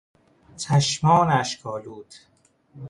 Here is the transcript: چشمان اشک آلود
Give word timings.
چشمان 0.57 1.29
اشک 1.31 1.65
آلود 1.67 2.15